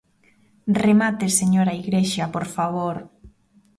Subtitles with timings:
[0.83, 2.95] Remate, señora Igrexa, por favor.